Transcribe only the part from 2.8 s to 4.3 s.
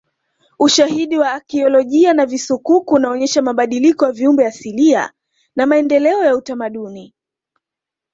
unaonesha mabadiliko ya